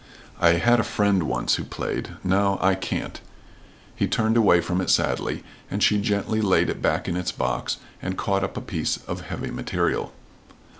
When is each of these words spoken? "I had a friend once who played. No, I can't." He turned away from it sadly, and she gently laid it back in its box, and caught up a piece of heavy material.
"I 0.39 0.53
had 0.53 0.79
a 0.79 0.83
friend 0.83 1.21
once 1.21 1.57
who 1.57 1.63
played. 1.63 2.09
No, 2.23 2.57
I 2.59 2.73
can't." 2.73 3.21
He 3.95 4.07
turned 4.07 4.35
away 4.35 4.59
from 4.59 4.81
it 4.81 4.89
sadly, 4.89 5.43
and 5.69 5.83
she 5.83 6.01
gently 6.01 6.41
laid 6.41 6.71
it 6.71 6.81
back 6.81 7.07
in 7.07 7.15
its 7.15 7.31
box, 7.31 7.77
and 8.01 8.17
caught 8.17 8.43
up 8.43 8.57
a 8.57 8.61
piece 8.61 8.97
of 9.05 9.21
heavy 9.21 9.51
material. 9.51 10.11